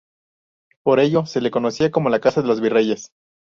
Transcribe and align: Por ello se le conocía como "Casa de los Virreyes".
Por 0.83 0.99
ello 0.99 1.27
se 1.27 1.41
le 1.41 1.51
conocía 1.51 1.91
como 1.91 2.09
"Casa 2.19 2.41
de 2.41 2.47
los 2.47 2.59
Virreyes". 2.59 3.11